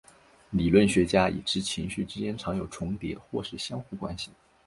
[0.49, 4.31] 理论学家已知情绪之间常有重叠或是相互关系。